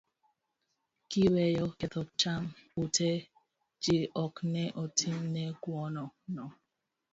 kiweyo 1.09 1.65
ketho 1.79 2.01
cham, 2.19 2.43
ute 2.83 3.11
ji 3.83 3.97
ok 4.23 4.35
ne 4.53 4.63
otim 4.83 5.17
ne 5.33 5.43
ng'uono 5.51 6.45